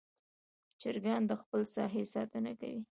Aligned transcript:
چرګان 0.81 1.21
د 1.27 1.31
خپل 1.41 1.61
ساحې 1.75 2.03
ساتنه 2.13 2.51
کوي. 2.59 2.81